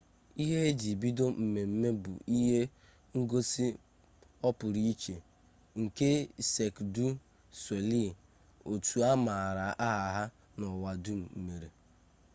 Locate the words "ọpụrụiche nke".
4.47-6.09